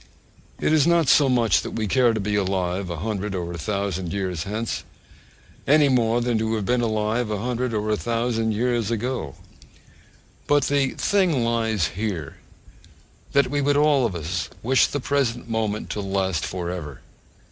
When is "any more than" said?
5.67-6.39